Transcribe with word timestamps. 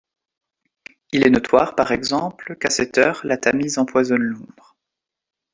Il 1.11 1.27
est 1.27 1.29
notoire, 1.29 1.75
par 1.75 1.91
exemple, 1.91 2.55
qu’à 2.55 2.71
cette 2.71 2.97
heure, 2.97 3.21
la 3.23 3.37
Tamise 3.37 3.77
empoisonne 3.77 4.23
Londres. 4.23 4.75